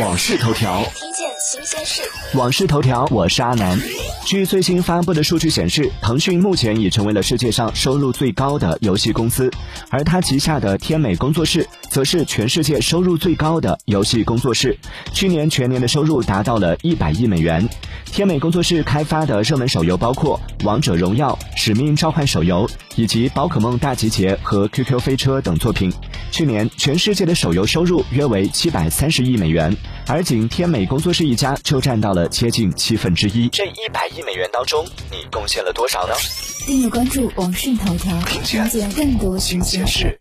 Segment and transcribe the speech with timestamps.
[0.00, 2.02] 往事头条，听见新鲜事。
[2.36, 3.78] 往事头条，我是阿南。
[4.26, 9.52] 据最新发布的数据显示，腾讯目前已成为了世界上收入最高的游戏公司，
[9.90, 14.76] 而它旗下的天美工作室则是全世界收入最高的游戏工作室，
[15.12, 17.68] 去年全年的收入达到了一百亿美元。
[18.14, 25.92] 天美工作室开发的热门手游包括《王者荣耀》《使命召唤》手游以及《宝可梦大集结》和《QQ 飞车》等作品。
[26.30, 29.76] 去年全世界的手游收入约为七百三十亿美元，
[30.06, 33.48] 而仅天美工作室一家就占到了接近七分之一。
[33.48, 36.14] 这一百亿美元当中，你贡献了多少呢？
[36.66, 40.12] 订阅关注网讯头条，了解更多新鲜事。